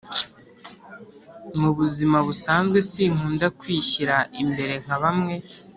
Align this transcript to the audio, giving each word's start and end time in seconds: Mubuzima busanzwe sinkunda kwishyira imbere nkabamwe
Mubuzima 1.59 2.17
busanzwe 2.27 2.77
sinkunda 2.91 3.47
kwishyira 3.59 4.15
imbere 4.41 4.73
nkabamwe 4.83 5.35